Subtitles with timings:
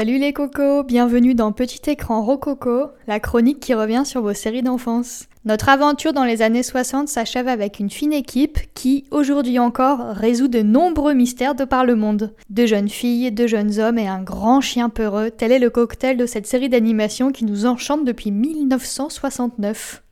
[0.00, 4.62] Salut les cocos, bienvenue dans Petit écran Rococo, la chronique qui revient sur vos séries
[4.62, 5.26] d'enfance.
[5.44, 10.48] Notre aventure dans les années 60 s'achève avec une fine équipe qui, aujourd'hui encore, résout
[10.48, 12.32] de nombreux mystères de par le monde.
[12.48, 16.16] Deux jeunes filles, deux jeunes hommes et un grand chien peureux, tel est le cocktail
[16.16, 20.02] de cette série d'animation qui nous enchante depuis 1969.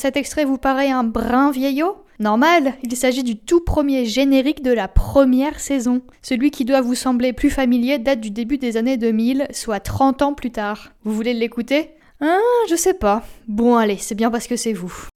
[0.00, 1.94] Cet extrait vous paraît un brin vieillot?
[2.20, 6.00] Normal, il s'agit du tout premier générique de la première saison.
[6.22, 10.22] Celui qui doit vous sembler plus familier date du début des années 2000, soit 30
[10.22, 10.92] ans plus tard.
[11.04, 11.90] Vous voulez l'écouter?
[12.22, 12.38] Ah,
[12.70, 13.22] je sais pas.
[13.46, 15.09] Bon allez, c'est bien parce que c'est vous.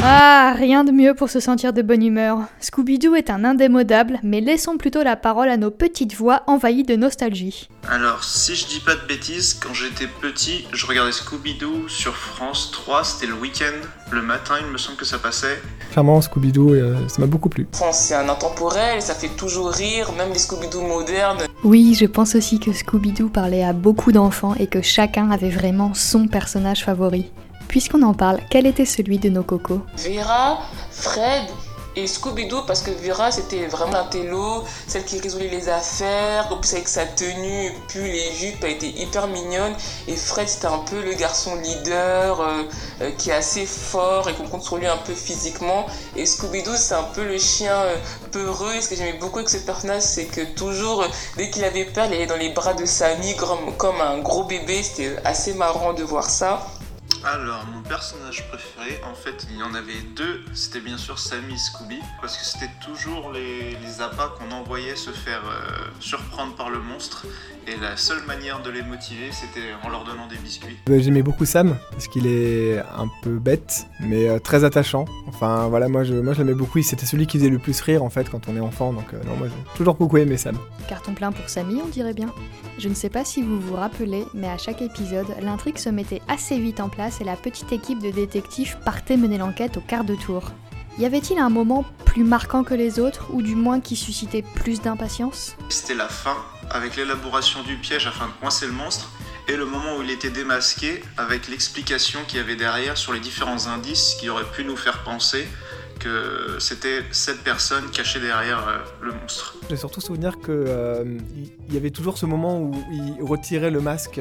[0.00, 2.38] Ah, rien de mieux pour se sentir de bonne humeur.
[2.60, 6.94] Scooby-Doo est un indémodable, mais laissons plutôt la parole à nos petites voix envahies de
[6.94, 7.68] nostalgie.
[7.90, 12.70] Alors, si je dis pas de bêtises, quand j'étais petit, je regardais Scooby-Doo sur France
[12.72, 15.60] 3, c'était le week-end, le matin, il me semble que ça passait.
[15.90, 17.66] Clairement, Scooby-Doo, euh, ça m'a beaucoup plu.
[17.92, 21.40] C'est un intemporel, ça fait toujours rire, même les Scooby-Doo modernes.
[21.64, 25.92] Oui, je pense aussi que Scooby-Doo parlait à beaucoup d'enfants et que chacun avait vraiment
[25.92, 27.32] son personnage favori.
[27.68, 30.58] Puisqu'on en parle, quel était celui de nos cocos Vera,
[30.90, 31.44] Fred
[31.96, 36.56] et Scooby-Doo parce que Vera c'était vraiment un télo, celle qui résolvait les affaires, en
[36.56, 39.74] plus avec sa tenue, puis les jupes, elle était hyper mignonne.
[40.06, 42.62] Et Fred c'était un peu le garçon leader euh,
[43.02, 45.86] euh, qui est assez fort et qu'on compte sur lui un peu physiquement.
[46.16, 47.96] Et Scooby-Doo c'est un peu le chien euh,
[48.30, 48.74] peureux.
[48.74, 51.04] Et ce que j'aimais beaucoup avec ce personnage c'est que toujours
[51.36, 54.44] dès qu'il avait peur il allait dans les bras de Sammy comme, comme un gros
[54.44, 54.82] bébé.
[54.82, 56.64] C'était assez marrant de voir ça.
[57.24, 60.42] Alors, personnage préféré, en fait, il y en avait deux.
[60.52, 64.96] C'était bien sûr Sammy et Scooby, parce que c'était toujours les, les appâts qu'on envoyait
[64.96, 67.26] se faire euh, surprendre par le monstre.
[67.66, 70.76] Et la seule manière de les motiver, c'était en leur donnant des biscuits.
[70.86, 75.06] Bah, j'aimais beaucoup Sam, parce qu'il est un peu bête, mais euh, très attachant.
[75.26, 76.80] Enfin, voilà, moi je, moi, je l'aimais beaucoup.
[76.82, 78.92] C'était celui qui faisait le plus rire, en fait, quand on est enfant.
[78.92, 80.58] Donc, euh, non, moi j'ai toujours beaucoup aimé Sam.
[80.88, 82.32] Carton plein pour Sammy, on dirait bien.
[82.78, 86.22] Je ne sais pas si vous vous rappelez, mais à chaque épisode, l'intrigue se mettait
[86.28, 90.04] assez vite en place et la petite équipe de détectives partait mener l'enquête au quart
[90.04, 90.50] de tour.
[90.98, 94.80] Y avait-il un moment plus marquant que les autres, ou du moins qui suscitait plus
[94.80, 95.56] d'impatience?
[95.68, 96.36] C'était la fin,
[96.70, 99.08] avec l'élaboration du piège afin de coincer le monstre,
[99.46, 103.20] et le moment où il était démasqué, avec l'explication qu'il y avait derrière sur les
[103.20, 105.46] différents indices qui auraient pu nous faire penser
[106.00, 109.56] que c'était cette personne cachée derrière euh, le monstre.
[109.70, 111.18] J'ai surtout souvenir qu'il euh,
[111.70, 114.20] y avait toujours ce moment où il retirait le masque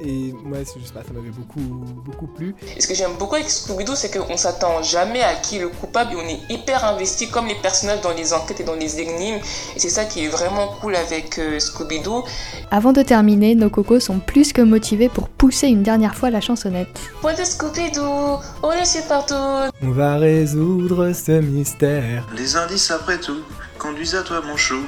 [0.00, 1.60] et moi, je sais pas, ça m'avait beaucoup,
[2.04, 2.54] beaucoup plu.
[2.76, 5.68] Et ce que j'aime beaucoup avec Scooby-Doo, c'est qu'on s'attend jamais à qui est le
[5.68, 9.00] coupable et on est hyper investi comme les personnages dans les enquêtes et dans les
[9.00, 9.40] énigmes.
[9.76, 12.24] Et c'est ça qui est vraiment cool avec euh, Scooby-Doo.
[12.70, 16.40] Avant de terminer, nos cocos sont plus que motivés pour pousser une dernière fois la
[16.40, 16.88] chansonnette.
[17.20, 19.34] Point de Scooby-Doo, on est partout.
[19.82, 22.26] On va résoudre ce mystère.
[22.36, 23.42] Les indices après tout
[23.84, 24.80] conduisent à toi mon chou.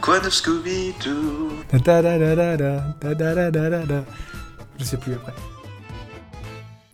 [0.00, 1.50] Quoi de Scooby-Doo?
[4.78, 5.32] Je sais plus après.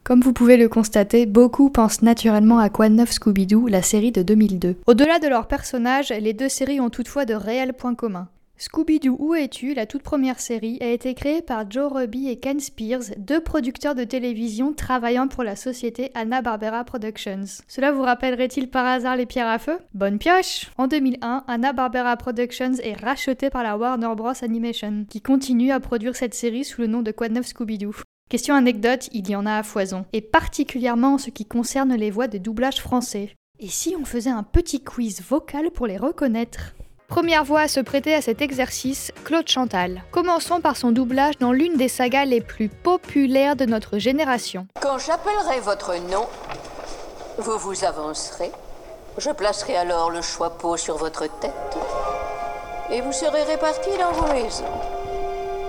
[0.02, 4.12] Comme vous pouvez le constater, beaucoup pensent naturellement à Quoi de neuf Scooby-Doo, la série
[4.12, 4.76] de 2002.
[4.86, 8.28] Au-delà de leurs personnages, les deux séries ont toutefois de réels points communs.
[8.62, 12.60] Scooby-Doo Où es-tu, la toute première série, a été créée par Joe Ruby et Ken
[12.60, 17.64] Spears, deux producteurs de télévision travaillant pour la société Hanna-Barbera Productions.
[17.66, 19.78] Cela vous rappellerait-il par hasard les pierres à feu?
[19.94, 24.30] Bonne pioche En 2001, Hanna-Barbera Productions est rachetée par la Warner Bros.
[24.42, 27.96] Animation, qui continue à produire cette série sous le nom de Quad 9 Scooby-Doo?
[28.30, 32.12] Question anecdote, il y en a à foison, et particulièrement en ce qui concerne les
[32.12, 33.34] voix de doublage français.
[33.58, 36.74] Et si on faisait un petit quiz vocal pour les reconnaître?
[37.12, 40.02] Première voix à se prêter à cet exercice, Claude Chantal.
[40.12, 44.66] Commençons par son doublage dans l'une des sagas les plus populaires de notre génération.
[44.80, 46.26] Quand j'appellerai votre nom,
[47.36, 48.50] vous vous avancerez.
[49.18, 51.52] Je placerai alors le choix-peau sur votre tête.
[52.90, 54.64] Et vous serez répartis dans vos maisons.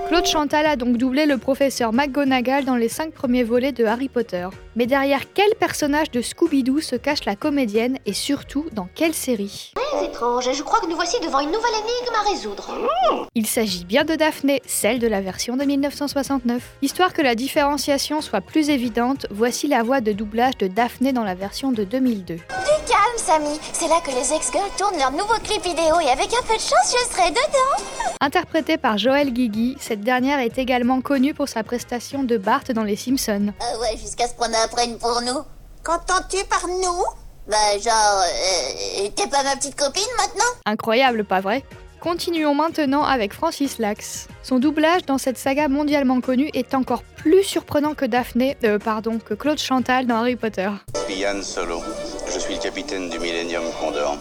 [0.07, 4.09] Claude Chantal a donc doublé le professeur McGonagall dans les cinq premiers volets de Harry
[4.09, 4.47] Potter.
[4.75, 9.71] Mais derrière quel personnage de Scooby-Doo se cache la comédienne et surtout dans quelle série?
[9.75, 12.69] Très étrange, je crois que nous voici devant une nouvelle énigme à résoudre.
[13.33, 16.61] Il s'agit bien de Daphné, celle de la version de 1969.
[16.81, 21.23] Histoire que la différenciation soit plus évidente, voici la voix de doublage de Daphné dans
[21.23, 22.37] la version de 2002.
[23.17, 26.55] Samy, c'est là que les ex-girls tournent leur nouveau clip vidéo et avec un peu
[26.55, 27.83] de chance, je serai dedans.
[28.21, 32.83] Interprétée par Joël Guigui, cette dernière est également connue pour sa prestation de Bart dans
[32.83, 33.53] Les Simpsons.
[33.59, 35.41] Ah ouais, jusqu'à ce qu'on apprenne pour nous.
[35.83, 37.03] Qu'entends-tu par nous?
[37.47, 40.45] Bah genre, euh, t'es pas ma petite copine maintenant?
[40.65, 41.63] Incroyable, pas vrai?
[41.99, 44.27] Continuons maintenant avec Francis Lax.
[44.43, 49.19] Son doublage dans cette saga mondialement connue est encore plus surprenant que Daphné, euh, pardon,
[49.19, 50.69] que Claude Chantal dans Harry Potter.
[51.41, 51.81] Solo.
[52.33, 54.17] Je suis le capitaine du Millennium Condor.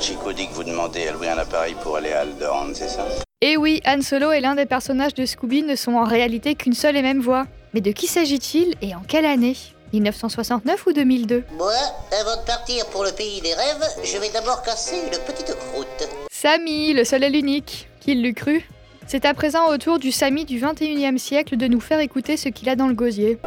[0.00, 3.06] Chico dit que vous demandez à louer un appareil pour aller à Alderaan, c'est ça?
[3.40, 6.54] Et Eh oui, Han Solo et l'un des personnages de Scooby ne sont en réalité
[6.54, 7.46] qu'une seule et même voix.
[7.74, 9.56] Mais de qui s'agit-il et en quelle année?
[9.92, 11.72] 1969 ou 2002 Moi,
[12.20, 16.08] avant de partir pour le pays des rêves, je vais d'abord casser une petite croûte.
[16.30, 17.88] Samy, le seul et l'unique.
[18.00, 18.68] Qui l'eût cru?
[19.06, 22.48] C'est à présent au tour du Samy du 21e siècle de nous faire écouter ce
[22.48, 23.38] qu'il a dans le gosier.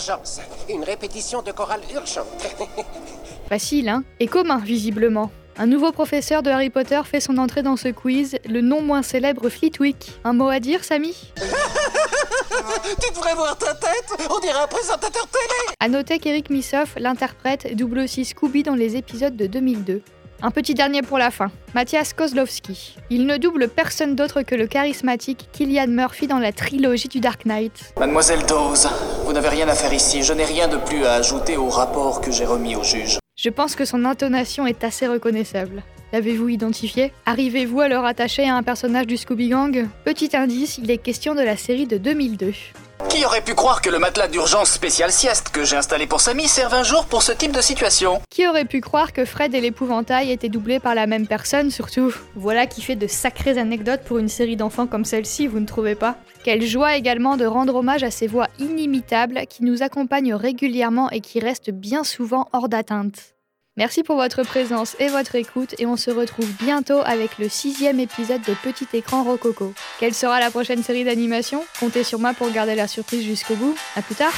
[0.00, 0.40] Urgence.
[0.70, 2.26] Une répétition de chorale urgente.
[3.48, 4.02] Facile, hein?
[4.18, 5.30] Et commun, visiblement.
[5.58, 9.02] Un nouveau professeur de Harry Potter fait son entrée dans ce quiz, le non moins
[9.02, 10.12] célèbre Fleetwick.
[10.24, 11.14] Un mot à dire, Samy?
[13.00, 17.74] Tu devrais voir ta tête On dirait un présentateur télé À noter qu'Eric Missoff, l'interprète,
[17.76, 20.02] double aussi Scooby dans les épisodes de 2002.
[20.42, 22.96] Un petit dernier pour la fin, Mathias Kozlowski.
[23.10, 27.44] Il ne double personne d'autre que le charismatique Killian Murphy dans la trilogie du Dark
[27.44, 27.92] Knight.
[27.98, 28.88] Mademoiselle Dawes,
[29.26, 30.22] vous n'avez rien à faire ici.
[30.22, 33.18] Je n'ai rien de plus à ajouter au rapport que j'ai remis au juge.
[33.36, 35.82] Je pense que son intonation est assez reconnaissable.
[36.12, 37.12] L'avez-vous identifié?
[37.26, 39.88] Arrivez-vous à le rattacher à un personnage du Scooby Gang?
[40.04, 42.52] Petit indice, il est question de la série de 2002.
[43.08, 46.46] Qui aurait pu croire que le matelas d'urgence spécial sieste que j'ai installé pour Samy
[46.46, 49.60] serve un jour pour ce type de situation Qui aurait pu croire que Fred et
[49.60, 54.18] l'épouvantail étaient doublés par la même personne surtout Voilà qui fait de sacrées anecdotes pour
[54.18, 56.16] une série d'enfants comme celle-ci, vous ne trouvez pas?
[56.44, 61.20] Quelle joie également de rendre hommage à ces voix inimitables qui nous accompagnent régulièrement et
[61.20, 63.34] qui restent bien souvent hors d'atteinte.
[63.80, 67.98] Merci pour votre présence et votre écoute et on se retrouve bientôt avec le sixième
[67.98, 69.72] épisode de Petit Écran Rococo.
[69.98, 71.64] Quelle sera la prochaine série d'animation?
[71.80, 73.74] Comptez sur moi pour garder la surprise jusqu'au bout.
[73.96, 74.34] À plus tard